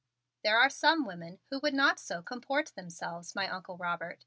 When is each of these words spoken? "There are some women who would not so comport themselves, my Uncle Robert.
"There 0.43 0.57
are 0.57 0.71
some 0.71 1.05
women 1.05 1.41
who 1.51 1.59
would 1.59 1.75
not 1.75 1.99
so 1.99 2.23
comport 2.23 2.69
themselves, 2.75 3.35
my 3.35 3.47
Uncle 3.47 3.77
Robert. 3.77 4.19